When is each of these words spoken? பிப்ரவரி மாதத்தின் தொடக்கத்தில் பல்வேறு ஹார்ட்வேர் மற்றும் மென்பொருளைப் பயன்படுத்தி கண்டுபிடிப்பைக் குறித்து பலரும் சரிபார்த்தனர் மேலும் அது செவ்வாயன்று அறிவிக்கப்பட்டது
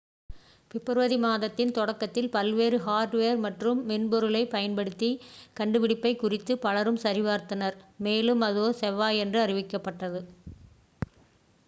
பிப்ரவரி 0.71 1.17
மாதத்தின் 1.19 1.73
தொடக்கத்தில் 1.73 2.29
பல்வேறு 2.31 2.77
ஹார்ட்வேர் 2.79 3.37
மற்றும் 3.43 3.81
மென்பொருளைப் 3.85 4.51
பயன்படுத்தி 4.51 5.09
கண்டுபிடிப்பைக் 5.57 6.19
குறித்து 6.19 6.55
பலரும் 6.59 7.01
சரிபார்த்தனர் 7.03 7.77
மேலும் 7.99 8.43
அது 8.49 8.63
செவ்வாயன்று 8.81 9.41
அறிவிக்கப்பட்டது 9.41 10.21